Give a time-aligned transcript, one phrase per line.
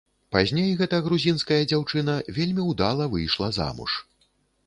[0.35, 3.91] Пазней гэта грузінская дзяўчына вельмі ўдала выйшла замуж.